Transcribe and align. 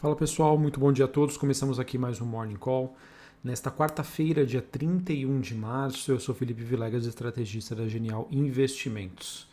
Fala 0.00 0.14
pessoal, 0.14 0.56
muito 0.56 0.78
bom 0.78 0.92
dia 0.92 1.06
a 1.06 1.08
todos. 1.08 1.36
Começamos 1.36 1.80
aqui 1.80 1.98
mais 1.98 2.20
um 2.20 2.24
Morning 2.24 2.54
Call. 2.54 2.96
Nesta 3.42 3.68
quarta-feira, 3.68 4.46
dia 4.46 4.62
31 4.62 5.40
de 5.40 5.56
março, 5.56 6.12
eu 6.12 6.20
sou 6.20 6.32
Felipe 6.36 6.62
Vilegas, 6.62 7.04
estrategista 7.04 7.74
da 7.74 7.88
Genial 7.88 8.28
Investimentos. 8.30 9.48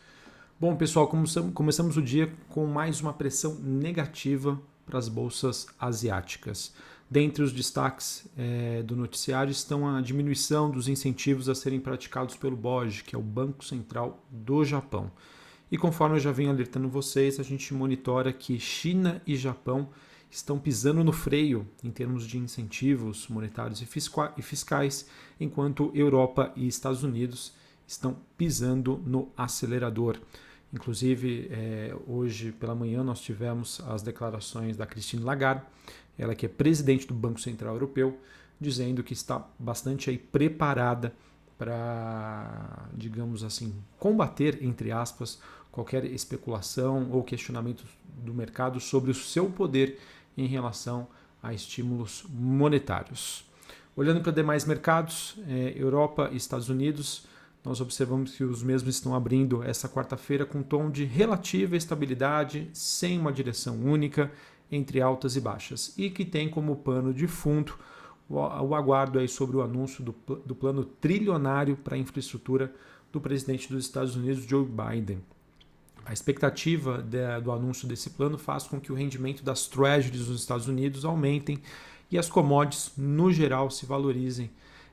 Bom, 0.60 0.76
pessoal, 0.76 1.08
começamos 1.52 1.96
o 1.96 2.00
dia 2.00 2.32
com 2.48 2.64
mais 2.64 3.00
uma 3.00 3.12
pressão 3.12 3.56
negativa 3.56 4.56
para 4.86 5.00
as 5.00 5.08
bolsas 5.08 5.66
asiáticas. 5.80 6.72
Dentre 7.10 7.42
os 7.42 7.52
destaques 7.52 8.24
é, 8.38 8.84
do 8.84 8.94
noticiário 8.94 9.50
estão 9.50 9.96
a 9.96 10.00
diminuição 10.00 10.70
dos 10.70 10.86
incentivos 10.86 11.48
a 11.48 11.56
serem 11.56 11.80
praticados 11.80 12.36
pelo 12.36 12.54
BOJ, 12.54 13.02
que 13.02 13.16
é 13.16 13.18
o 13.18 13.22
Banco 13.22 13.64
Central 13.64 14.24
do 14.30 14.64
Japão. 14.64 15.10
E 15.72 15.76
conforme 15.76 16.14
eu 16.14 16.20
já 16.20 16.30
venho 16.30 16.50
alertando 16.50 16.88
vocês, 16.88 17.40
a 17.40 17.42
gente 17.42 17.74
monitora 17.74 18.32
que 18.32 18.60
China 18.60 19.20
e 19.26 19.34
Japão 19.34 19.88
estão 20.36 20.58
pisando 20.58 21.02
no 21.02 21.12
freio 21.12 21.66
em 21.82 21.90
termos 21.90 22.26
de 22.26 22.36
incentivos 22.36 23.26
monetários 23.28 23.80
e 23.80 24.42
fiscais, 24.42 25.08
enquanto 25.40 25.90
Europa 25.94 26.52
e 26.54 26.68
Estados 26.68 27.02
Unidos 27.02 27.54
estão 27.86 28.18
pisando 28.36 29.02
no 29.06 29.30
acelerador. 29.34 30.18
Inclusive, 30.74 31.48
é, 31.50 31.96
hoje 32.06 32.52
pela 32.52 32.74
manhã 32.74 33.02
nós 33.02 33.20
tivemos 33.20 33.80
as 33.86 34.02
declarações 34.02 34.76
da 34.76 34.84
Christine 34.84 35.22
Lagarde, 35.22 35.62
ela 36.18 36.34
que 36.34 36.44
é 36.44 36.48
presidente 36.50 37.06
do 37.06 37.14
Banco 37.14 37.40
Central 37.40 37.72
Europeu, 37.74 38.20
dizendo 38.60 39.02
que 39.02 39.14
está 39.14 39.42
bastante 39.58 40.10
aí 40.10 40.18
preparada 40.18 41.14
para, 41.56 42.90
digamos 42.92 43.42
assim, 43.42 43.74
combater, 43.98 44.62
entre 44.62 44.92
aspas, 44.92 45.40
qualquer 45.72 46.04
especulação 46.04 47.10
ou 47.10 47.22
questionamento 47.22 47.84
do 48.18 48.34
mercado 48.34 48.80
sobre 48.80 49.10
o 49.10 49.14
seu 49.14 49.48
poder 49.48 49.98
em 50.36 50.46
relação 50.46 51.08
a 51.42 51.52
estímulos 51.54 52.24
monetários. 52.28 53.44
Olhando 53.94 54.20
para 54.20 54.32
demais 54.32 54.64
mercados, 54.64 55.36
é, 55.48 55.72
Europa 55.76 56.28
e 56.32 56.36
Estados 56.36 56.68
Unidos, 56.68 57.26
nós 57.64 57.80
observamos 57.80 58.36
que 58.36 58.44
os 58.44 58.62
mesmos 58.62 58.96
estão 58.96 59.14
abrindo 59.14 59.62
essa 59.62 59.88
quarta-feira 59.88 60.44
com 60.44 60.58
um 60.58 60.62
tom 60.62 60.90
de 60.90 61.04
relativa 61.04 61.76
estabilidade, 61.76 62.70
sem 62.72 63.18
uma 63.18 63.32
direção 63.32 63.76
única, 63.80 64.30
entre 64.70 65.00
altas 65.00 65.36
e 65.36 65.40
baixas, 65.40 65.94
e 65.96 66.10
que 66.10 66.24
tem 66.24 66.48
como 66.48 66.76
pano 66.76 67.14
de 67.14 67.26
fundo 67.26 67.74
o, 68.28 68.40
aguardo 68.74 69.18
aí 69.18 69.28
sobre 69.28 69.56
o 69.56 69.62
anúncio 69.62 70.04
do, 70.04 70.14
do 70.44 70.54
plano 70.54 70.84
trilionário 70.84 71.76
para 71.76 71.94
a 71.94 71.98
infraestrutura 71.98 72.72
do 73.12 73.20
presidente 73.20 73.72
dos 73.72 73.84
Estados 73.84 74.16
Unidos, 74.16 74.44
Joe 74.44 74.64
Biden. 74.64 75.20
A 76.06 76.12
expectativa 76.12 77.02
de, 77.02 77.40
do 77.40 77.50
anúncio 77.50 77.88
desse 77.88 78.10
plano 78.10 78.38
faz 78.38 78.62
com 78.62 78.80
que 78.80 78.92
o 78.92 78.94
rendimento 78.94 79.42
das 79.42 79.66
treasuries 79.66 80.28
nos 80.28 80.40
Estados 80.40 80.68
Unidos 80.68 81.04
aumentem 81.04 81.60
e 82.08 82.16
as 82.16 82.28
commodities, 82.28 82.92
no 82.96 83.32
geral, 83.32 83.68
se 83.72 83.84
valorizem. 83.84 84.48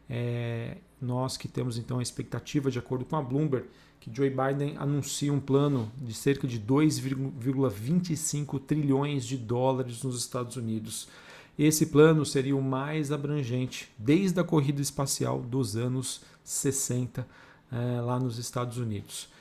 É, 0.10 0.78
nós 1.00 1.38
que 1.38 1.48
temos 1.48 1.78
então 1.78 2.00
a 2.00 2.02
expectativa, 2.02 2.72
de 2.72 2.80
acordo 2.80 3.06
com 3.06 3.16
a 3.16 3.22
Bloomberg, 3.22 3.68
que 4.00 4.10
Joe 4.12 4.28
Biden 4.28 4.76
anuncia 4.78 5.32
um 5.32 5.40
plano 5.40 5.92
de 5.98 6.16
cerca 6.16 6.48
de 6.48 6.60
2,25 6.60 8.60
trilhões 8.60 9.24
de 9.24 9.38
dólares 9.38 10.02
nos 10.02 10.18
Estados 10.18 10.58
Unidos. 10.58 11.08
Esse 11.60 11.86
plano 11.86 12.26
seria 12.26 12.58
o 12.58 12.62
mais 12.62 13.12
abrangente 13.12 13.92
desde 14.00 14.40
a 14.40 14.44
corrida 14.44 14.82
espacial 14.82 15.42
dos 15.42 15.76
anos 15.76 16.24
60 16.44 17.28
é, 17.72 18.02
lá 18.02 18.20
nos 18.20 18.40
Estados 18.40 18.80
Unidos. 18.80 19.32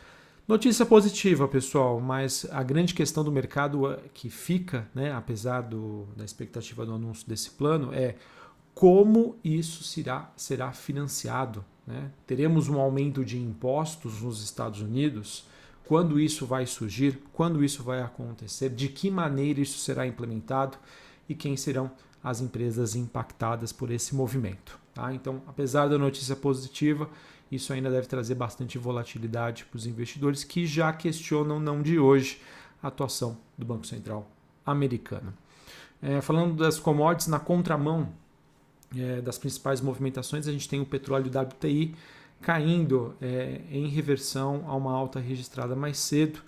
Notícia 0.47 0.85
positiva, 0.85 1.47
pessoal, 1.47 2.01
mas 2.01 2.45
a 2.51 2.65
grande 2.65 2.95
questão 2.95 3.23
do 3.23 3.31
mercado 3.31 3.89
eh, 3.93 4.01
que 4.13 4.29
fica, 4.29 4.89
né, 4.93 5.13
apesar 5.13 5.61
do, 5.61 6.09
da 6.17 6.25
expectativa 6.25 6.85
do 6.85 6.95
anúncio 6.95 7.29
desse 7.29 7.51
plano, 7.51 7.95
é 7.95 8.17
como 8.75 9.37
isso 9.45 9.85
será, 9.85 10.33
será 10.37 10.73
financiado. 10.73 11.65
Né? 11.87 12.11
Teremos 12.27 12.69
um 12.69 12.81
aumento 12.81 13.25
de 13.25 13.39
impostos 13.39 14.21
nos 14.21 14.43
Estados 14.43 14.81
Unidos? 14.81 15.45
Quando 15.87 16.19
isso 16.19 16.45
vai 16.45 16.67
surgir? 16.67 17.23
Quando 17.33 17.63
isso 17.63 17.85
vai 17.85 18.03
acontecer? 18.03 18.71
De 18.71 18.89
que 18.89 19.13
maneira 19.13 19.61
isso 19.61 19.79
será 19.79 20.09
implementado? 20.09 20.77
E 21.29 21.37
quem 21.37 21.57
serão 21.57 21.89
as 22.23 22.41
empresas 22.41 22.95
impactadas 22.95 23.73
por 23.73 23.91
esse 23.91 24.15
movimento? 24.15 24.79
Tá? 24.95 25.13
Então, 25.13 25.43
apesar 25.47 25.89
da 25.89 25.99
notícia 25.99 26.37
positiva, 26.37 27.09
isso 27.51 27.73
ainda 27.73 27.91
deve 27.91 28.07
trazer 28.07 28.35
bastante 28.35 28.79
volatilidade 28.79 29.65
para 29.65 29.77
os 29.77 29.87
investidores 29.87 30.45
que 30.45 30.67
já 30.67 30.93
questionam, 30.93 31.61
não 31.61 31.83
de 31.83 31.99
hoje, 31.99 32.41
a 32.83 32.89
atuação 32.89 33.37
do 33.57 33.67
Banco 33.67 33.87
Central 33.87 34.29
americano. 34.65 35.33
É, 36.01 36.21
falando 36.21 36.57
das 36.57 36.79
commodities, 36.79 37.29
na 37.29 37.39
contramão 37.39 38.09
é, 38.97 39.21
das 39.21 39.39
principais 39.39 39.81
movimentações, 39.81 40.49
a 40.49 40.53
gente 40.53 40.69
tem 40.69 40.81
o 40.81 40.87
petróleo 40.87 41.31
WTI 41.31 41.95
caindo 42.41 43.15
é, 43.21 43.61
em 43.71 43.87
reversão 43.87 44.65
a 44.67 44.75
uma 44.75 44.93
alta 44.93 45.21
registrada 45.21 45.77
mais 45.77 45.99
cedo. 45.99 46.41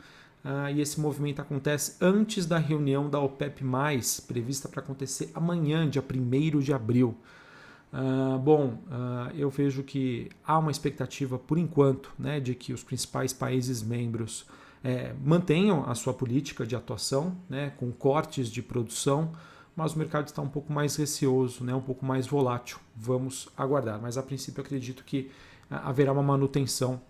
Ah, 0.45 0.71
e 0.71 0.83
esse 0.83 1.01
movimento 1.01 1.41
acontece 1.41 1.97
antes 2.03 2.45
da 2.45 2.59
reunião 2.59 3.09
da 3.09 3.19
OPEP, 3.19 3.65
prevista 4.27 4.69
para 4.69 4.83
acontecer 4.83 5.31
amanhã, 5.35 5.89
dia 5.89 6.03
1 6.03 6.59
de 6.59 6.73
abril. 6.73 7.17
Uh, 7.91 8.39
bom, 8.41 8.79
uh, 8.89 9.35
eu 9.35 9.49
vejo 9.49 9.83
que 9.85 10.29
há 10.45 10.59
uma 10.59 10.71
expectativa, 10.71 11.39
por 11.39 11.57
enquanto, 11.57 12.13
né, 12.19 12.41
de 12.41 12.55
que 12.55 12.73
os 12.73 12.83
principais 12.83 13.33
países 13.33 13.83
membros 13.83 14.47
é, 14.83 15.15
mantenham 15.25 15.89
a 15.89 15.95
sua 15.95 16.13
política 16.13 16.67
de 16.67 16.77
atuação, 16.77 17.37
né, 17.49 17.73
com 17.79 17.91
cortes 17.93 18.51
de 18.51 18.61
produção, 18.61 19.33
mas 19.77 19.95
o 19.95 19.99
mercado 19.99 20.27
está 20.27 20.43
um 20.43 20.49
pouco 20.49 20.73
mais 20.73 20.97
receoso, 20.97 21.65
né, 21.65 21.75
um 21.75 21.81
pouco 21.81 22.05
mais 22.05 22.27
volátil. 22.27 22.79
Vamos 22.97 23.49
aguardar, 23.57 23.99
mas 24.03 24.19
a 24.19 24.23
princípio 24.23 24.61
acredito 24.61 25.05
que 25.05 25.31
uh, 25.71 25.77
haverá 25.85 26.13
uma 26.13 26.23
manutenção 26.23 27.01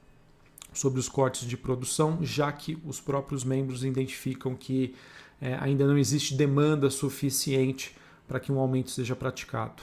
sobre 0.74 1.00
os 1.00 1.08
cortes 1.08 1.48
de 1.48 1.56
produção, 1.56 2.18
já 2.20 2.52
que 2.52 2.78
os 2.84 3.00
próprios 3.00 3.44
membros 3.44 3.84
identificam 3.84 4.54
que 4.54 4.94
é, 5.40 5.56
ainda 5.60 5.86
não 5.86 5.96
existe 5.96 6.34
demanda 6.34 6.90
suficiente 6.90 7.96
para 8.26 8.40
que 8.40 8.52
um 8.52 8.58
aumento 8.58 8.90
seja 8.90 9.16
praticado. 9.16 9.82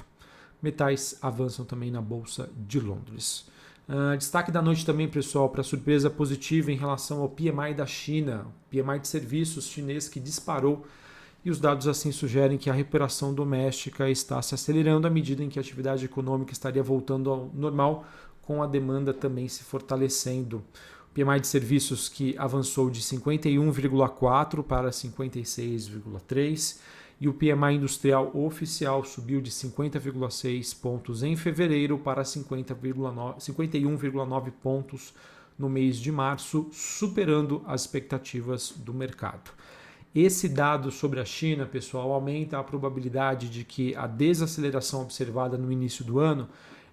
Metais 0.61 1.17
avançam 1.21 1.65
também 1.65 1.89
na 1.89 2.01
Bolsa 2.01 2.49
de 2.55 2.79
Londres. 2.79 3.49
Uh, 3.89 4.15
destaque 4.15 4.51
da 4.51 4.61
noite 4.61 4.85
também, 4.85 5.07
pessoal, 5.07 5.49
para 5.49 5.63
surpresa 5.63 6.09
positiva 6.09 6.71
em 6.71 6.77
relação 6.77 7.21
ao 7.21 7.29
PMI 7.29 7.73
da 7.75 7.85
China, 7.85 8.45
PMI 8.69 8.99
de 8.99 9.07
serviços 9.07 9.65
chinês 9.65 10.07
que 10.07 10.19
disparou 10.19 10.85
e 11.43 11.49
os 11.49 11.59
dados 11.59 11.87
assim 11.87 12.11
sugerem 12.11 12.57
que 12.57 12.69
a 12.69 12.73
recuperação 12.73 13.33
doméstica 13.33 14.09
está 14.09 14.41
se 14.41 14.53
acelerando 14.53 15.07
à 15.07 15.09
medida 15.09 15.43
em 15.43 15.49
que 15.49 15.57
a 15.57 15.61
atividade 15.61 16.05
econômica 16.05 16.53
estaria 16.53 16.83
voltando 16.83 17.31
ao 17.31 17.51
normal, 17.53 18.05
com 18.41 18.61
a 18.61 18.67
demanda 18.67 19.13
também 19.13 19.47
se 19.47 19.63
fortalecendo. 19.63 20.63
O 21.09 21.13
PMI 21.13 21.41
de 21.41 21.47
serviços 21.47 22.07
que 22.07 22.37
avançou 22.37 22.89
de 22.89 23.01
51,4 23.01 24.63
para 24.63 24.89
56,3 24.89 26.79
e 27.19 27.27
o 27.27 27.33
PMI 27.33 27.75
industrial 27.75 28.31
oficial 28.33 29.03
subiu 29.03 29.41
de 29.41 29.51
50,6 29.51 30.79
pontos 30.79 31.21
em 31.21 31.35
fevereiro 31.35 31.99
para 31.99 32.23
51,9 32.23 34.51
pontos 34.63 35.13
no 35.57 35.69
mês 35.69 35.97
de 35.97 36.11
março, 36.11 36.69
superando 36.71 37.61
as 37.67 37.81
expectativas 37.81 38.73
do 38.75 38.93
mercado. 38.93 39.51
Esse 40.13 40.49
dado 40.49 40.91
sobre 40.91 41.19
a 41.19 41.25
China, 41.25 41.65
pessoal, 41.65 42.11
aumenta 42.11 42.57
a 42.57 42.63
probabilidade 42.63 43.49
de 43.49 43.63
que 43.63 43.95
a 43.95 44.07
desaceleração 44.07 45.03
observada 45.03 45.57
no 45.57 45.71
início 45.71 46.03
do 46.03 46.19
ano 46.19 46.49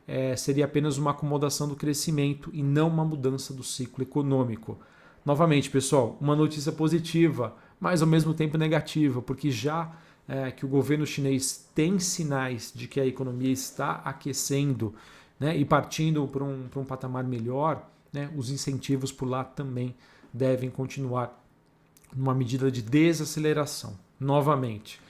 é, 0.08 0.34
seria 0.34 0.64
apenas 0.64 0.96
uma 0.96 1.10
acomodação 1.10 1.68
do 1.68 1.76
crescimento 1.76 2.50
e 2.54 2.62
não 2.62 2.88
uma 2.88 3.04
mudança 3.04 3.52
do 3.52 3.62
ciclo 3.62 4.02
econômico. 4.02 4.78
Novamente, 5.22 5.68
pessoal, 5.68 6.16
uma 6.18 6.34
notícia 6.34 6.72
positiva, 6.72 7.54
mas 7.78 8.00
ao 8.00 8.08
mesmo 8.08 8.32
tempo 8.32 8.56
negativa, 8.56 9.20
porque 9.20 9.50
já 9.50 9.92
é, 10.26 10.50
que 10.50 10.64
o 10.64 10.68
governo 10.68 11.06
chinês 11.06 11.68
tem 11.74 11.98
sinais 11.98 12.72
de 12.74 12.88
que 12.88 12.98
a 12.98 13.06
economia 13.06 13.52
está 13.52 14.00
aquecendo 14.04 14.94
né, 15.38 15.54
e 15.54 15.64
partindo 15.64 16.26
para 16.26 16.42
um, 16.42 16.66
para 16.68 16.80
um 16.80 16.84
patamar 16.84 17.24
melhor, 17.24 17.86
né, 18.10 18.30
os 18.34 18.50
incentivos 18.50 19.12
por 19.12 19.28
lá 19.28 19.44
também 19.44 19.94
devem 20.32 20.70
continuar 20.70 21.38
numa 22.16 22.34
medida 22.34 22.70
de 22.70 22.80
desaceleração. 22.80 23.98
Novamente, 24.18 25.00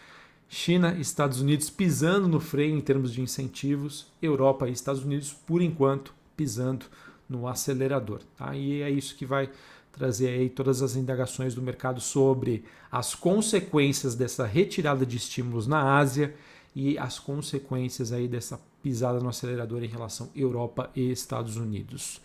China 0.48 0.94
e 0.96 1.00
Estados 1.00 1.40
Unidos 1.40 1.68
pisando 1.68 2.26
no 2.26 2.40
freio 2.40 2.74
em 2.74 2.80
termos 2.80 3.12
de 3.12 3.20
incentivos, 3.20 4.06
Europa 4.20 4.68
e 4.68 4.72
Estados 4.72 5.04
Unidos, 5.04 5.32
por 5.32 5.60
enquanto, 5.60 6.14
pisando 6.36 6.86
no 7.28 7.46
acelerador. 7.46 8.20
Tá? 8.36 8.56
E 8.56 8.80
é 8.80 8.90
isso 8.90 9.14
que 9.14 9.26
vai 9.26 9.50
trazer 9.92 10.28
aí 10.28 10.48
todas 10.48 10.80
as 10.80 10.96
indagações 10.96 11.54
do 11.54 11.60
mercado 11.60 12.00
sobre 12.00 12.64
as 12.90 13.14
consequências 13.14 14.14
dessa 14.14 14.46
retirada 14.46 15.04
de 15.04 15.16
estímulos 15.16 15.66
na 15.66 15.98
Ásia 15.98 16.34
e 16.74 16.96
as 16.96 17.18
consequências 17.18 18.12
aí 18.12 18.28
dessa 18.28 18.60
pisada 18.82 19.18
no 19.18 19.28
acelerador 19.28 19.82
em 19.82 19.88
relação 19.88 20.30
Europa 20.34 20.90
e 20.94 21.10
Estados 21.10 21.56
Unidos. 21.56 22.20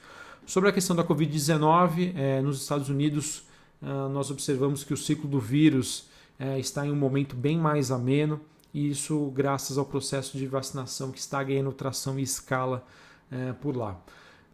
Sobre 0.46 0.70
a 0.70 0.74
questão 0.74 0.96
da 0.96 1.04
Covid-19, 1.04 2.14
eh, 2.16 2.42
nos 2.42 2.62
Estados 2.62 2.90
Unidos 2.90 3.46
ah, 3.84 4.08
nós 4.08 4.32
observamos 4.32 4.84
que 4.84 4.94
o 4.94 4.98
ciclo 4.98 5.30
do 5.30 5.40
vírus 5.40 6.08
é, 6.44 6.60
está 6.60 6.86
em 6.86 6.92
um 6.92 6.96
momento 6.96 7.38
bem 7.38 7.58
mais 7.58 7.90
ameno, 7.90 8.42
e 8.74 8.90
isso 8.90 9.32
graças 9.34 9.78
ao 9.78 9.86
processo 9.86 10.38
de 10.38 10.46
vacinação 10.46 11.10
que 11.10 11.20
está 11.20 11.42
ganhando 11.42 11.72
tração 11.72 12.20
e 12.20 12.24
escala 12.24 12.84
é, 13.32 13.54
por 13.54 13.78
lá. 13.78 13.98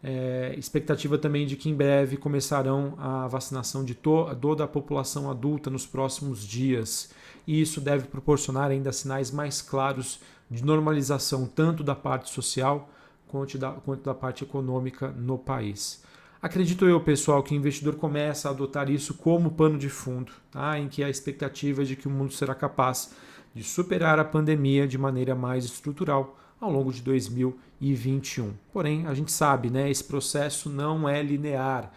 É, 0.04 0.54
expectativa 0.56 1.18
também 1.18 1.48
de 1.48 1.56
que 1.56 1.68
em 1.68 1.76
breve 1.76 2.16
começarão 2.16 2.94
a 2.98 3.28
vacinação 3.28 3.84
de 3.84 3.96
toda 3.96 4.64
a 4.64 4.68
população 4.68 5.32
adulta 5.32 5.70
nos 5.70 5.86
próximos 5.86 6.46
dias, 6.46 7.10
e 7.48 7.60
isso 7.60 7.82
deve 7.82 8.08
proporcionar 8.08 8.70
ainda 8.70 8.92
sinais 8.92 9.32
mais 9.32 9.60
claros 9.60 10.20
de 10.50 10.64
normalização 10.64 11.48
tanto 11.48 11.84
da 11.84 11.96
parte 11.96 12.30
social 12.30 12.88
quanto 13.28 13.58
da, 13.58 13.72
quanto 13.72 14.04
da 14.04 14.14
parte 14.14 14.44
econômica 14.44 15.08
no 15.10 15.40
país. 15.40 16.04
Acredito 16.42 16.86
eu, 16.86 17.02
pessoal, 17.02 17.44
que 17.44 17.54
o 17.54 17.58
investidor 17.58 17.96
começa 17.96 18.48
a 18.48 18.52
adotar 18.52 18.90
isso 18.90 19.14
como 19.14 19.52
pano 19.52 19.78
de 19.78 19.90
fundo, 19.90 20.32
tá? 20.50 20.80
em 20.80 20.88
que 20.88 21.04
a 21.04 21.10
expectativa 21.10 21.82
é 21.82 21.86
de 21.86 21.98
que 21.98 22.08
o 22.08 22.12
mundo 22.12 22.32
será 22.32 22.56
capaz 22.56 23.14
de 23.54 23.62
superar 23.62 24.18
a 24.20 24.24
pandemia 24.24 24.88
de 24.88 24.98
maneira 24.98 25.36
mais 25.36 25.66
estrutural 25.66 26.40
ao 26.62 26.72
longo 26.72 26.94
de 26.94 27.02
2021. 27.02 28.54
Porém, 28.72 29.06
a 29.06 29.14
gente 29.14 29.34
sabe, 29.34 29.70
né, 29.70 29.92
esse 29.92 30.04
processo 30.06 30.70
não 30.70 31.10
é 31.10 31.22
linear 31.22 31.92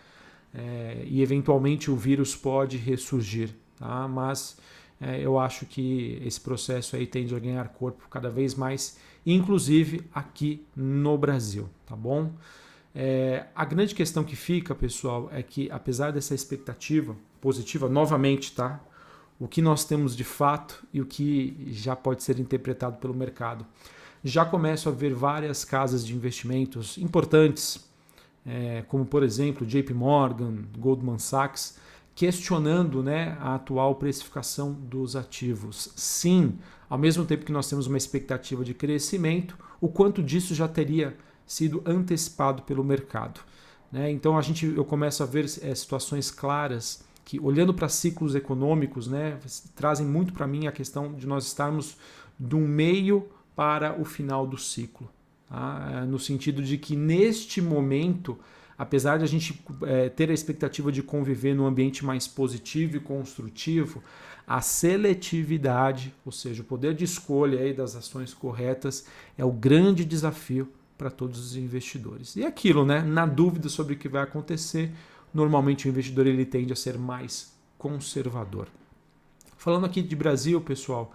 é, 0.52 1.04
e 1.06 1.22
eventualmente 1.22 1.88
o 1.88 1.94
vírus 1.94 2.34
pode 2.34 2.76
ressurgir, 2.76 3.54
tá? 3.78 4.08
mas 4.08 4.56
é, 5.00 5.20
eu 5.20 5.38
acho 5.38 5.66
que 5.66 6.20
esse 6.26 6.40
processo 6.40 6.96
aí 6.96 7.06
tende 7.06 7.32
a 7.32 7.38
ganhar 7.38 7.68
corpo 7.68 8.08
cada 8.10 8.28
vez 8.28 8.56
mais, 8.56 8.98
inclusive 9.24 10.02
aqui 10.12 10.66
no 10.74 11.16
Brasil, 11.16 11.68
tá 11.86 11.94
bom? 11.94 12.32
É, 12.94 13.46
a 13.54 13.64
grande 13.64 13.94
questão 13.94 14.22
que 14.22 14.36
fica, 14.36 14.74
pessoal, 14.74 15.28
é 15.32 15.42
que 15.42 15.70
apesar 15.70 16.12
dessa 16.12 16.34
expectativa 16.34 17.16
positiva, 17.40 17.88
novamente, 17.88 18.52
tá? 18.52 18.80
O 19.40 19.48
que 19.48 19.62
nós 19.62 19.84
temos 19.84 20.14
de 20.14 20.24
fato 20.24 20.84
e 20.92 21.00
o 21.00 21.06
que 21.06 21.68
já 21.72 21.96
pode 21.96 22.22
ser 22.22 22.38
interpretado 22.38 22.98
pelo 22.98 23.14
mercado. 23.14 23.66
Já 24.22 24.44
começo 24.44 24.88
a 24.88 24.92
ver 24.92 25.14
várias 25.14 25.64
casas 25.64 26.06
de 26.06 26.14
investimentos 26.14 26.96
importantes, 26.98 27.84
é, 28.46 28.84
como 28.86 29.04
por 29.04 29.22
exemplo 29.22 29.66
JP 29.66 29.92
Morgan, 29.94 30.58
Goldman 30.78 31.18
Sachs, 31.18 31.76
questionando 32.14 33.02
né, 33.02 33.36
a 33.40 33.56
atual 33.56 33.96
precificação 33.96 34.72
dos 34.72 35.16
ativos. 35.16 35.90
Sim, 35.96 36.58
ao 36.88 36.98
mesmo 36.98 37.24
tempo 37.24 37.44
que 37.44 37.52
nós 37.52 37.68
temos 37.68 37.86
uma 37.86 37.96
expectativa 37.96 38.64
de 38.64 38.74
crescimento, 38.74 39.56
o 39.80 39.88
quanto 39.88 40.22
disso 40.22 40.54
já 40.54 40.68
teria 40.68 41.16
sido 41.52 41.82
antecipado 41.84 42.62
pelo 42.62 42.82
mercado. 42.82 43.40
Né? 43.90 44.10
Então 44.10 44.38
a 44.38 44.42
gente, 44.42 44.66
eu 44.66 44.84
começo 44.84 45.22
a 45.22 45.26
ver 45.26 45.44
é, 45.44 45.74
situações 45.74 46.30
claras 46.30 47.04
que, 47.24 47.38
olhando 47.38 47.74
para 47.74 47.88
ciclos 47.88 48.34
econômicos, 48.34 49.06
né, 49.06 49.38
trazem 49.76 50.06
muito 50.06 50.32
para 50.32 50.46
mim 50.46 50.66
a 50.66 50.72
questão 50.72 51.12
de 51.12 51.26
nós 51.26 51.46
estarmos 51.46 51.96
do 52.38 52.58
meio 52.58 53.28
para 53.54 54.00
o 54.00 54.04
final 54.04 54.46
do 54.46 54.56
ciclo. 54.56 55.08
Tá? 55.48 56.06
No 56.06 56.18
sentido 56.18 56.62
de 56.62 56.78
que 56.78 56.96
neste 56.96 57.60
momento 57.60 58.38
apesar 58.78 59.18
de 59.18 59.22
a 59.22 59.28
gente 59.28 59.62
é, 59.82 60.08
ter 60.08 60.28
a 60.28 60.34
expectativa 60.34 60.90
de 60.90 61.04
conviver 61.04 61.54
num 61.54 61.66
ambiente 61.66 62.04
mais 62.04 62.26
positivo 62.26 62.96
e 62.96 63.00
construtivo, 63.00 64.02
a 64.44 64.60
seletividade, 64.60 66.12
ou 66.26 66.32
seja, 66.32 66.62
o 66.62 66.64
poder 66.64 66.92
de 66.92 67.04
escolha 67.04 67.60
aí 67.60 67.72
das 67.72 67.94
ações 67.94 68.34
corretas, 68.34 69.06
é 69.38 69.44
o 69.44 69.52
grande 69.52 70.04
desafio 70.04 70.68
para 71.02 71.10
todos 71.10 71.40
os 71.40 71.56
investidores. 71.56 72.36
E 72.36 72.44
é 72.44 72.46
aquilo, 72.46 72.86
né? 72.86 73.02
Na 73.02 73.26
dúvida 73.26 73.68
sobre 73.68 73.94
o 73.94 73.96
que 73.98 74.08
vai 74.08 74.22
acontecer, 74.22 74.92
normalmente 75.34 75.88
o 75.88 75.88
investidor 75.88 76.28
ele 76.28 76.46
tende 76.46 76.72
a 76.72 76.76
ser 76.76 76.96
mais 76.96 77.52
conservador. 77.76 78.68
Falando 79.56 79.84
aqui 79.84 80.00
de 80.00 80.14
Brasil, 80.14 80.60
pessoal, 80.60 81.12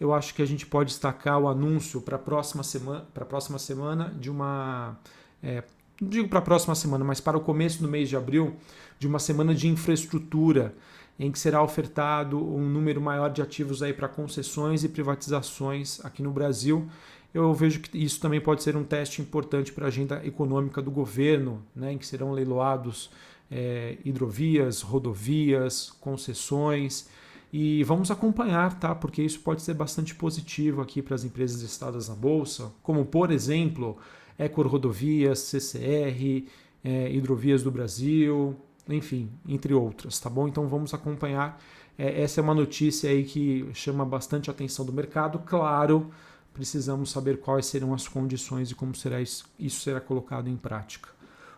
eu 0.00 0.12
acho 0.12 0.34
que 0.34 0.42
a 0.42 0.44
gente 0.44 0.66
pode 0.66 0.90
destacar 0.90 1.38
o 1.38 1.46
anúncio 1.46 2.00
para 2.00 2.16
a 2.16 2.18
próxima 2.18 2.64
semana, 2.64 3.06
para 3.14 3.22
a 3.22 3.26
próxima 3.26 3.60
semana 3.60 4.12
de 4.18 4.28
uma 4.28 4.98
é, 5.40 5.62
não 6.00 6.08
digo 6.08 6.28
para 6.28 6.40
a 6.40 6.42
próxima 6.42 6.74
semana, 6.74 7.04
mas 7.04 7.20
para 7.20 7.36
o 7.36 7.40
começo 7.40 7.80
do 7.80 7.88
mês 7.88 8.08
de 8.08 8.16
abril, 8.16 8.56
de 8.98 9.06
uma 9.06 9.20
semana 9.20 9.54
de 9.54 9.68
infraestrutura, 9.68 10.74
em 11.16 11.30
que 11.30 11.38
será 11.38 11.62
ofertado 11.62 12.38
um 12.38 12.68
número 12.68 13.00
maior 13.00 13.28
de 13.28 13.40
ativos 13.40 13.84
aí 13.84 13.92
para 13.92 14.08
concessões 14.08 14.82
e 14.82 14.88
privatizações 14.88 16.04
aqui 16.04 16.22
no 16.22 16.32
Brasil. 16.32 16.88
Eu 17.32 17.52
vejo 17.52 17.80
que 17.80 17.96
isso 17.98 18.20
também 18.20 18.40
pode 18.40 18.62
ser 18.62 18.76
um 18.76 18.84
teste 18.84 19.20
importante 19.20 19.72
para 19.72 19.84
a 19.84 19.88
agenda 19.88 20.24
econômica 20.24 20.80
do 20.80 20.90
governo, 20.90 21.62
né, 21.74 21.92
em 21.92 21.98
que 21.98 22.06
serão 22.06 22.32
leiloados 22.32 23.10
é, 23.50 23.98
hidrovias, 24.04 24.82
rodovias, 24.82 25.90
concessões. 26.00 27.08
E 27.52 27.82
vamos 27.84 28.10
acompanhar, 28.10 28.78
tá? 28.78 28.94
Porque 28.94 29.22
isso 29.22 29.40
pode 29.40 29.62
ser 29.62 29.74
bastante 29.74 30.14
positivo 30.14 30.82
aqui 30.82 31.00
para 31.00 31.14
as 31.14 31.24
empresas 31.24 31.62
listadas 31.62 32.08
na 32.08 32.14
Bolsa, 32.14 32.70
como 32.82 33.06
por 33.06 33.30
exemplo 33.30 33.96
Ecor 34.38 34.66
Rodovias, 34.66 35.38
CCR, 35.40 36.46
é, 36.84 37.10
Hidrovias 37.10 37.62
do 37.62 37.70
Brasil, 37.70 38.54
enfim, 38.88 39.30
entre 39.46 39.72
outras, 39.74 40.18
tá 40.20 40.28
bom? 40.28 40.46
Então 40.46 40.68
vamos 40.68 40.92
acompanhar. 40.92 41.60
É, 41.96 42.22
essa 42.22 42.40
é 42.40 42.42
uma 42.42 42.54
notícia 42.54 43.10
aí 43.10 43.24
que 43.24 43.68
chama 43.72 44.04
bastante 44.04 44.50
atenção 44.50 44.84
do 44.84 44.92
mercado. 44.92 45.38
Claro, 45.40 46.10
precisamos 46.58 47.12
saber 47.12 47.38
quais 47.38 47.66
serão 47.66 47.94
as 47.94 48.08
condições 48.08 48.72
e 48.72 48.74
como 48.74 48.92
será 48.92 49.22
isso, 49.22 49.48
isso 49.56 49.80
será 49.80 50.00
colocado 50.00 50.48
em 50.48 50.56
prática. 50.56 51.08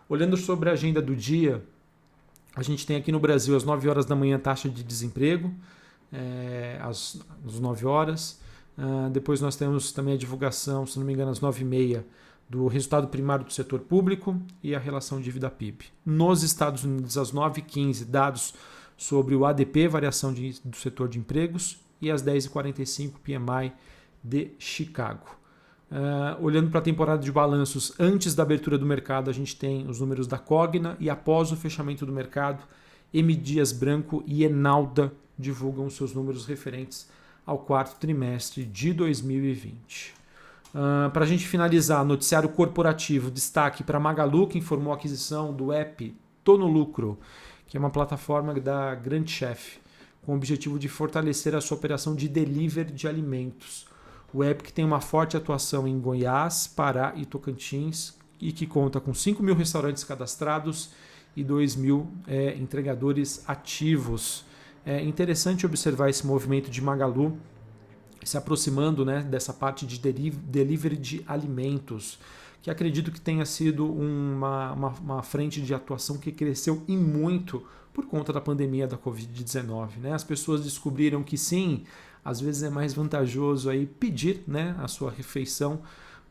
Olhando 0.07 0.37
sobre 0.37 0.69
a 0.69 0.73
agenda 0.73 1.01
do 1.01 1.15
dia, 1.15 1.65
a 2.55 2.61
gente 2.61 2.85
tem 2.85 2.97
aqui 2.97 3.11
no 3.11 3.19
Brasil 3.19 3.55
às 3.55 3.63
9 3.63 3.89
horas 3.89 4.05
da 4.05 4.15
manhã 4.15 4.37
taxa 4.37 4.69
de 4.69 4.83
desemprego, 4.83 5.51
é, 6.13 6.79
às, 6.83 7.19
às 7.43 7.59
9 7.59 7.83
horas. 7.87 8.39
Uh, 8.77 9.09
depois 9.09 9.41
nós 9.41 9.55
temos 9.55 9.91
também 9.91 10.13
a 10.13 10.17
divulgação, 10.17 10.85
se 10.85 10.99
não 10.99 11.05
me 11.05 11.13
engano, 11.13 11.31
às 11.31 11.39
9 11.39 11.61
e 11.61 11.65
meia 11.65 12.05
do 12.47 12.67
resultado 12.67 13.07
primário 13.07 13.43
do 13.43 13.51
setor 13.51 13.79
público 13.79 14.39
e 14.61 14.75
a 14.75 14.79
relação 14.79 15.19
dívida-PIB. 15.19 15.85
Nos 16.05 16.43
Estados 16.43 16.83
Unidos, 16.83 17.17
às 17.17 17.31
9h15, 17.31 18.05
dados 18.05 18.53
sobre 18.95 19.33
o 19.33 19.47
ADP, 19.47 19.87
variação 19.87 20.31
de, 20.31 20.61
do 20.63 20.77
setor 20.77 21.09
de 21.09 21.17
empregos, 21.17 21.79
e 21.99 22.11
às 22.11 22.21
10h45, 22.21 23.13
PMI 23.23 23.73
de 24.23 24.51
Chicago. 24.59 25.41
Uh, 25.91 26.41
olhando 26.41 26.69
para 26.69 26.79
a 26.79 26.83
temporada 26.83 27.21
de 27.21 27.31
balanços, 27.31 27.93
antes 27.99 28.33
da 28.33 28.43
abertura 28.43 28.77
do 28.77 28.85
mercado, 28.85 29.29
a 29.29 29.33
gente 29.33 29.55
tem 29.55 29.87
os 29.89 29.99
números 29.99 30.25
da 30.25 30.37
Cogna 30.37 30.95
e 30.99 31.09
após 31.09 31.51
o 31.51 31.57
fechamento 31.57 32.05
do 32.05 32.13
mercado, 32.13 32.63
M. 33.13 33.35
Dias 33.35 33.73
Branco 33.73 34.23
e 34.25 34.45
Enalda 34.45 35.11
divulgam 35.37 35.89
seus 35.89 36.13
números 36.13 36.45
referentes 36.45 37.09
ao 37.45 37.57
quarto 37.57 37.99
trimestre 37.99 38.63
de 38.63 38.93
2020. 38.93 40.13
Uh, 40.73 41.11
para 41.11 41.25
a 41.25 41.27
gente 41.27 41.45
finalizar, 41.45 42.05
noticiário 42.05 42.47
corporativo, 42.47 43.29
destaque 43.29 43.83
para 43.83 43.99
Magalu, 43.99 44.47
que 44.47 44.57
informou 44.57 44.93
a 44.93 44.95
aquisição 44.95 45.53
do 45.53 45.73
app 45.73 46.15
Tô 46.43 46.57
no 46.57 46.67
Lucro, 46.67 47.19
que 47.67 47.77
é 47.77 47.79
uma 47.79 47.89
plataforma 47.89 48.53
da 48.53 48.95
Grand 48.95 49.27
Chef, 49.27 49.77
com 50.23 50.31
o 50.31 50.35
objetivo 50.35 50.79
de 50.79 50.87
fortalecer 50.87 51.53
a 51.53 51.61
sua 51.61 51.77
operação 51.77 52.15
de 52.15 52.27
delivery 52.27 52.91
de 52.91 53.07
alimentos. 53.07 53.90
O 54.33 54.43
que 54.55 54.71
tem 54.71 54.85
uma 54.85 55.01
forte 55.01 55.35
atuação 55.35 55.87
em 55.87 55.99
Goiás, 55.99 56.67
Pará 56.67 57.13
e 57.15 57.25
Tocantins 57.25 58.17
e 58.39 58.51
que 58.51 58.65
conta 58.65 58.99
com 58.99 59.13
5 59.13 59.43
mil 59.43 59.55
restaurantes 59.55 60.03
cadastrados 60.03 60.91
e 61.35 61.43
2 61.43 61.75
mil 61.75 62.09
é, 62.27 62.55
entregadores 62.55 63.43
ativos. 63.47 64.45
É 64.85 65.01
interessante 65.03 65.65
observar 65.65 66.09
esse 66.09 66.25
movimento 66.25 66.71
de 66.71 66.81
Magalu 66.81 67.37
se 68.23 68.37
aproximando 68.37 69.03
né, 69.03 69.21
dessa 69.21 69.53
parte 69.53 69.85
de 69.85 69.99
delivery 69.99 70.97
de 70.97 71.23
alimentos, 71.27 72.19
que 72.61 72.69
acredito 72.69 73.11
que 73.11 73.19
tenha 73.19 73.45
sido 73.45 73.91
uma, 73.91 74.73
uma, 74.73 74.89
uma, 74.89 75.23
frente 75.23 75.61
de 75.61 75.73
atuação 75.73 76.17
que 76.17 76.31
cresceu 76.31 76.83
e 76.87 76.95
muito 76.95 77.65
por 77.91 78.05
conta 78.05 78.31
da 78.31 78.39
pandemia 78.39 78.87
da 78.87 78.97
Covid-19. 78.97 79.97
Né? 79.97 80.13
As 80.13 80.23
pessoas 80.23 80.63
descobriram 80.63 81.23
que 81.23 81.37
sim, 81.37 81.83
às 82.23 82.39
vezes 82.39 82.63
é 82.63 82.69
mais 82.69 82.93
vantajoso 82.93 83.69
aí 83.69 83.85
pedir 83.85 84.43
né, 84.47 84.75
a 84.79 84.87
sua 84.87 85.11
refeição 85.11 85.81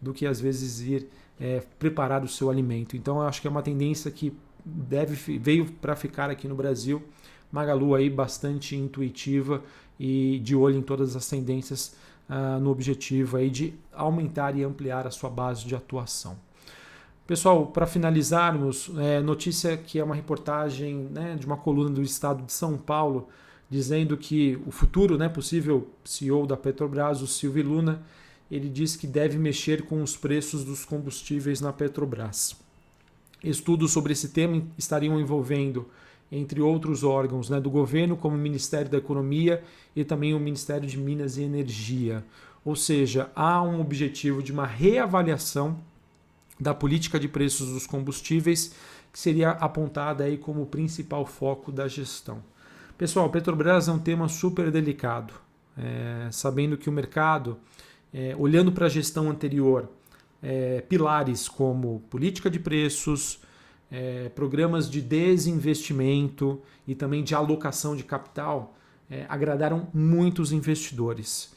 do 0.01 0.13
que 0.13 0.27
às 0.27 0.41
vezes 0.41 0.81
ir 0.81 1.09
é, 1.39 1.63
preparar 1.79 2.23
o 2.23 2.29
seu 2.29 2.51
alimento. 2.51 2.97
Então 2.97 3.17
eu 3.17 3.23
acho 3.23 3.41
que 3.41 3.47
é 3.47 3.51
uma 3.51 3.63
tendência 3.63 4.11
que 4.11 4.33
deve, 4.65 5.39
veio 5.39 5.67
para 5.73 5.97
ficar 5.97 6.31
aqui 6.31 6.47
no 6.47 6.55
Brasil. 6.55 7.03
Magalu 7.51 7.95
aí 7.95 8.09
bastante 8.09 8.77
intuitiva 8.77 9.63
e 9.99 10.39
de 10.39 10.55
olho 10.55 10.79
em 10.79 10.83
todas 10.83 11.17
as 11.17 11.29
tendências 11.29 11.97
uh, 12.29 12.61
no 12.61 12.71
objetivo 12.71 13.37
aí 13.37 13.51
de 13.51 13.75
aumentar 13.93 14.57
e 14.57 14.63
ampliar 14.63 15.07
a 15.07 15.11
sua 15.11 15.29
base 15.29 15.67
de 15.67 15.75
atuação. 15.75 16.37
Pessoal, 17.27 17.67
para 17.67 17.87
finalizarmos, 17.87 18.91
é, 18.99 19.21
notícia 19.21 19.77
que 19.77 19.99
é 19.99 20.05
uma 20.05 20.17
reportagem 20.17 21.09
né, 21.13 21.37
de 21.39 21.47
uma 21.47 21.57
coluna 21.57 21.91
do 21.91 22.03
Estado 22.03 22.43
de 22.45 22.53
São 22.53 22.77
Paulo, 22.77 23.29
dizendo 23.71 24.17
que 24.17 24.59
o 24.67 24.73
futuro 24.73 25.17
né, 25.17 25.29
possível 25.29 25.89
CEO 26.05 26.45
da 26.47 26.57
Petrobras, 26.57 27.23
o 27.23 27.27
Silvio 27.27 27.69
Luna, 27.69 28.03
ele 28.51 28.69
diz 28.69 28.97
que 28.97 29.07
deve 29.07 29.39
mexer 29.39 29.83
com 29.83 30.03
os 30.03 30.17
preços 30.17 30.65
dos 30.65 30.85
combustíveis 30.85 31.61
na 31.61 31.73
Petrobras. 31.73 32.57
Estudos 33.43 33.93
sobre 33.93 34.13
esse 34.13 34.31
tema 34.31 34.63
estariam 34.77 35.21
envolvendo 35.21 35.87
entre 36.33 36.61
outros 36.61 37.03
órgãos 37.05 37.49
né, 37.49 37.61
do 37.61 37.71
governo, 37.71 38.17
como 38.17 38.37
o 38.37 38.39
Ministério 38.39 38.91
da 38.91 38.99
Economia 38.99 39.63
e 39.95 40.05
também 40.05 40.35
o 40.35 40.41
Ministério 40.41 40.87
de 40.87 40.99
Minas 40.99 41.37
e 41.37 41.43
Energia. 41.43 42.25
Ou 42.65 42.77
seja, 42.77 43.31
há 43.35 43.63
um 43.63 43.81
objetivo 43.81 44.43
de 44.43 44.53
uma 44.53 44.67
reavaliação 44.67 45.79
da 46.59 46.75
política 46.75 47.19
de 47.19 47.27
preços 47.27 47.71
dos 47.73 47.87
combustíveis, 47.87 48.75
que 49.13 49.19
seria 49.19 49.51
apontada 49.51 50.25
aí 50.25 50.37
como 50.37 50.67
principal 50.67 51.25
foco 51.25 51.73
da 51.73 51.89
gestão. 51.89 52.43
Pessoal, 53.01 53.31
Petrobras 53.31 53.89
é 53.89 53.93
um 53.93 53.99
tema 53.99 54.29
super 54.29 54.71
delicado, 54.71 55.33
é, 55.75 56.29
sabendo 56.31 56.77
que 56.77 56.91
o 56.91 56.93
mercado, 56.93 57.57
é, 58.13 58.37
olhando 58.39 58.71
para 58.71 58.85
a 58.85 58.89
gestão 58.91 59.31
anterior, 59.31 59.89
é, 60.43 60.83
pilares 60.83 61.49
como 61.49 62.01
política 62.11 62.51
de 62.51 62.59
preços, 62.59 63.41
é, 63.91 64.29
programas 64.29 64.91
de 64.91 65.01
desinvestimento 65.01 66.61
e 66.87 66.95
também 66.95 67.25
de 67.25 67.35
alocação 67.35 67.97
de 67.97 68.05
capital 68.05 68.77
é, 69.11 69.25
agradaram 69.31 69.89
muitos 69.95 70.53
investidores. 70.53 71.55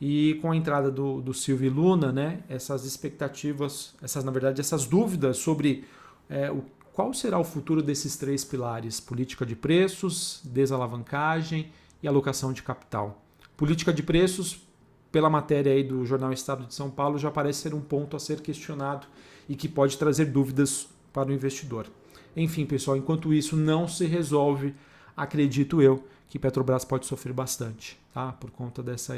E 0.00 0.38
com 0.40 0.50
a 0.50 0.56
entrada 0.56 0.90
do, 0.90 1.20
do 1.20 1.34
Silvio 1.34 1.74
Luna, 1.74 2.10
né, 2.10 2.40
essas 2.48 2.86
expectativas, 2.86 3.94
essas 4.00 4.24
na 4.24 4.32
verdade 4.32 4.62
essas 4.62 4.86
dúvidas 4.86 5.36
sobre 5.36 5.84
é, 6.30 6.50
o, 6.50 6.64
qual 6.96 7.12
será 7.12 7.38
o 7.38 7.44
futuro 7.44 7.82
desses 7.82 8.16
três 8.16 8.42
pilares: 8.42 9.00
política 9.00 9.44
de 9.44 9.54
preços, 9.54 10.40
desalavancagem 10.42 11.70
e 12.02 12.08
alocação 12.08 12.54
de 12.54 12.62
capital. 12.62 13.22
Política 13.54 13.92
de 13.92 14.02
preços, 14.02 14.66
pela 15.12 15.28
matéria 15.28 15.74
aí 15.74 15.84
do 15.84 16.06
jornal 16.06 16.32
Estado 16.32 16.64
de 16.64 16.74
São 16.74 16.90
Paulo, 16.90 17.18
já 17.18 17.30
parece 17.30 17.60
ser 17.60 17.74
um 17.74 17.82
ponto 17.82 18.16
a 18.16 18.18
ser 18.18 18.40
questionado 18.40 19.06
e 19.46 19.54
que 19.54 19.68
pode 19.68 19.98
trazer 19.98 20.24
dúvidas 20.24 20.88
para 21.12 21.28
o 21.28 21.34
investidor. 21.34 21.86
Enfim, 22.34 22.64
pessoal, 22.64 22.96
enquanto 22.96 23.34
isso 23.34 23.58
não 23.58 23.86
se 23.86 24.06
resolve, 24.06 24.74
acredito 25.14 25.82
eu 25.82 26.02
que 26.30 26.38
Petrobras 26.38 26.82
pode 26.82 27.04
sofrer 27.04 27.34
bastante, 27.34 27.98
tá? 28.14 28.32
Por 28.32 28.50
conta 28.50 28.82
dessa 28.82 29.14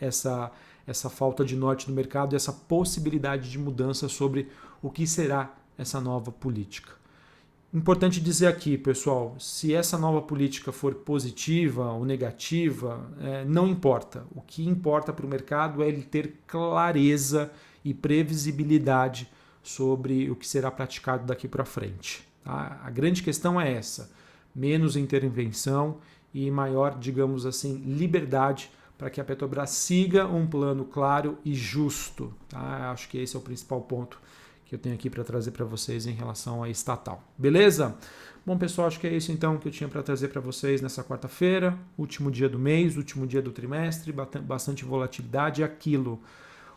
essa, 0.00 0.50
essa 0.86 1.10
falta 1.10 1.44
de 1.44 1.54
norte 1.54 1.86
no 1.86 1.94
mercado 1.94 2.32
e 2.32 2.36
essa 2.36 2.52
possibilidade 2.52 3.50
de 3.50 3.58
mudança 3.58 4.08
sobre 4.08 4.48
o 4.80 4.90
que 4.90 5.06
será 5.06 5.54
essa 5.76 6.00
nova 6.00 6.32
política. 6.32 6.99
Importante 7.72 8.20
dizer 8.20 8.48
aqui, 8.48 8.76
pessoal, 8.76 9.36
se 9.38 9.72
essa 9.72 9.96
nova 9.96 10.20
política 10.20 10.72
for 10.72 10.92
positiva 10.92 11.92
ou 11.92 12.04
negativa, 12.04 13.08
é, 13.20 13.44
não 13.44 13.68
importa. 13.68 14.26
O 14.34 14.40
que 14.40 14.66
importa 14.66 15.12
para 15.12 15.24
o 15.24 15.28
mercado 15.28 15.80
é 15.80 15.86
ele 15.86 16.02
ter 16.02 16.34
clareza 16.48 17.48
e 17.84 17.94
previsibilidade 17.94 19.30
sobre 19.62 20.28
o 20.28 20.34
que 20.34 20.48
será 20.48 20.68
praticado 20.68 21.24
daqui 21.24 21.46
para 21.46 21.64
frente. 21.64 22.26
Tá? 22.42 22.80
A 22.82 22.90
grande 22.90 23.22
questão 23.22 23.60
é 23.60 23.72
essa: 23.72 24.10
menos 24.52 24.96
intervenção 24.96 25.98
e 26.34 26.50
maior, 26.50 26.98
digamos 26.98 27.46
assim, 27.46 27.76
liberdade 27.86 28.68
para 28.98 29.10
que 29.10 29.20
a 29.20 29.24
Petrobras 29.24 29.70
siga 29.70 30.26
um 30.26 30.44
plano 30.44 30.84
claro 30.84 31.38
e 31.44 31.54
justo. 31.54 32.34
Tá? 32.48 32.90
Acho 32.90 33.08
que 33.08 33.18
esse 33.18 33.36
é 33.36 33.38
o 33.38 33.42
principal 33.42 33.80
ponto 33.80 34.20
que 34.70 34.76
eu 34.76 34.78
tenho 34.78 34.94
aqui 34.94 35.10
para 35.10 35.24
trazer 35.24 35.50
para 35.50 35.64
vocês 35.64 36.06
em 36.06 36.12
relação 36.12 36.62
à 36.62 36.70
estatal. 36.70 37.22
Beleza? 37.36 37.96
Bom, 38.46 38.56
pessoal, 38.56 38.86
acho 38.86 39.00
que 39.00 39.06
é 39.06 39.12
isso 39.12 39.32
então 39.32 39.58
que 39.58 39.66
eu 39.66 39.72
tinha 39.72 39.88
para 39.88 40.00
trazer 40.00 40.28
para 40.28 40.40
vocês 40.40 40.80
nessa 40.80 41.02
quarta-feira, 41.02 41.76
último 41.98 42.30
dia 42.30 42.48
do 42.48 42.58
mês, 42.58 42.96
último 42.96 43.26
dia 43.26 43.42
do 43.42 43.50
trimestre, 43.50 44.14
bastante 44.42 44.84
volatilidade, 44.84 45.64
aquilo. 45.64 46.22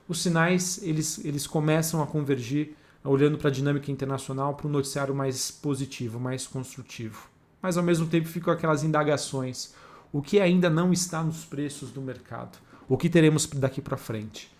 Os 0.07 0.21
sinais, 0.21 0.81
eles, 0.81 1.23
eles 1.23 1.45
começam 1.47 2.01
a 2.01 2.07
convergir 2.07 2.75
olhando 3.03 3.37
para 3.37 3.49
a 3.49 3.51
dinâmica 3.51 3.91
internacional 3.91 4.55
para 4.55 4.67
um 4.67 4.71
noticiário 4.71 5.13
mais 5.13 5.51
positivo, 5.51 6.19
mais 6.19 6.47
construtivo 6.47 7.31
mas 7.63 7.77
ao 7.77 7.83
mesmo 7.83 8.05
tempo 8.07 8.27
ficam 8.27 8.53
aquelas 8.53 8.83
indagações. 8.83 9.73
O 10.11 10.21
que 10.21 10.41
ainda 10.41 10.69
não 10.69 10.91
está 10.91 11.23
nos 11.23 11.45
preços 11.45 11.91
do 11.91 12.01
mercado? 12.01 12.57
O 12.89 12.97
que 12.97 13.09
teremos 13.09 13.47
daqui 13.47 13.81
para 13.81 13.95
frente? 13.95 14.51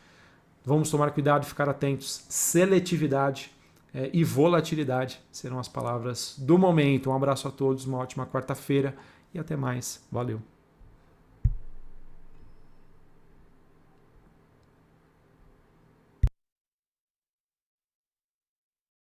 Vamos 0.65 0.89
tomar 0.89 1.12
cuidado 1.12 1.43
e 1.43 1.46
ficar 1.46 1.67
atentos. 1.67 2.25
Seletividade 2.29 3.51
é, 3.93 4.10
e 4.13 4.24
volatilidade 4.24 5.22
serão 5.32 5.60
as 5.60 5.67
palavras 5.67 6.36
do 6.38 6.58
momento. 6.58 7.10
Um 7.10 7.15
abraço 7.15 7.48
a 7.48 7.51
todos, 7.51 7.86
uma 7.86 7.98
ótima 7.98 8.25
quarta-feira 8.25 8.96
e 9.34 9.39
até 9.39 9.55
mais. 9.55 10.01
Valeu! 10.12 10.53